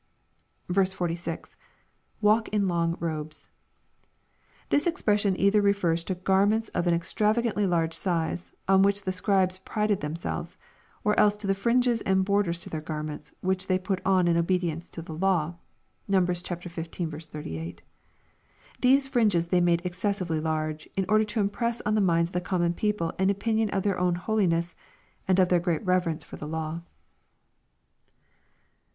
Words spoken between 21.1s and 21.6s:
to